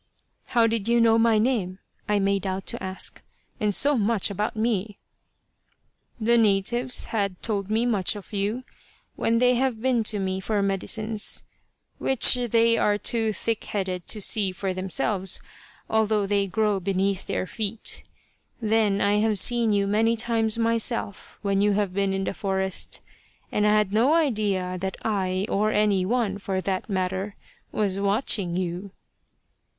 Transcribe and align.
"How 0.45 0.65
did 0.65 0.87
you 0.87 0.99
know 0.99 1.19
my 1.19 1.37
name," 1.37 1.77
I 2.09 2.17
made 2.17 2.47
out 2.47 2.65
to 2.65 2.81
ask, 2.83 3.21
"and 3.59 3.71
so 3.71 3.99
much 3.99 4.31
about 4.31 4.55
me?" 4.55 4.97
"The 6.19 6.39
natives 6.39 7.05
have 7.13 7.39
told 7.43 7.69
me 7.69 7.85
much 7.85 8.15
of 8.15 8.33
you, 8.33 8.63
when 9.15 9.37
they 9.37 9.53
have 9.53 9.79
been 9.79 10.01
to 10.05 10.17
me 10.17 10.39
for 10.39 10.59
medicines, 10.63 11.43
which 11.99 12.33
they 12.33 12.79
are 12.79 12.97
too 12.97 13.31
thickheaded 13.31 14.07
to 14.07 14.21
see 14.23 14.51
for 14.51 14.73
themselves, 14.73 15.39
although 15.87 16.25
they 16.25 16.47
grow 16.47 16.79
beneath 16.79 17.27
their 17.27 17.45
feet. 17.45 18.03
Then 18.59 19.01
I 19.01 19.19
have 19.19 19.37
seen 19.37 19.71
you 19.71 19.85
many 19.85 20.15
times 20.15 20.57
myself, 20.57 21.37
when 21.43 21.61
you 21.61 21.73
have 21.73 21.93
been 21.93 22.11
in 22.11 22.23
the 22.23 22.33
forest, 22.33 23.01
and 23.51 23.65
had 23.65 23.93
no 23.93 24.15
idea 24.15 24.79
that 24.79 24.97
I, 25.05 25.45
or 25.47 25.69
any 25.69 26.07
one, 26.07 26.39
for 26.39 26.59
that 26.59 26.89
matter, 26.89 27.35
was 27.71 27.99
watching 27.99 28.55
you." 28.57 28.89